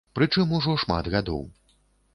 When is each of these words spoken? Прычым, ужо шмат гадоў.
Прычым, 0.19 0.55
ужо 0.59 0.73
шмат 0.85 1.13
гадоў. 1.19 1.47